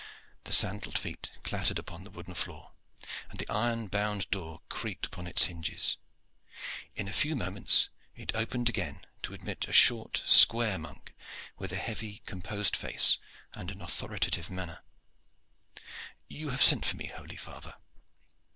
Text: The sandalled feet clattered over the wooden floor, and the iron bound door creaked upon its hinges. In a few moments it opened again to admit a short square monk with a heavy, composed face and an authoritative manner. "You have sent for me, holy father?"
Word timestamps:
The 0.45 0.51
sandalled 0.51 0.97
feet 0.97 1.29
clattered 1.43 1.79
over 1.79 2.03
the 2.03 2.09
wooden 2.09 2.33
floor, 2.33 2.71
and 3.29 3.37
the 3.37 3.47
iron 3.49 3.85
bound 3.85 4.31
door 4.31 4.61
creaked 4.67 5.05
upon 5.05 5.27
its 5.27 5.43
hinges. 5.43 5.97
In 6.95 7.07
a 7.07 7.13
few 7.13 7.35
moments 7.35 7.89
it 8.15 8.33
opened 8.33 8.67
again 8.67 9.05
to 9.21 9.35
admit 9.35 9.67
a 9.67 9.71
short 9.71 10.23
square 10.25 10.79
monk 10.79 11.13
with 11.59 11.71
a 11.71 11.75
heavy, 11.75 12.23
composed 12.25 12.75
face 12.75 13.19
and 13.53 13.69
an 13.69 13.79
authoritative 13.79 14.49
manner. 14.49 14.79
"You 16.27 16.49
have 16.49 16.63
sent 16.63 16.83
for 16.83 16.95
me, 16.95 17.11
holy 17.15 17.37
father?" 17.37 17.75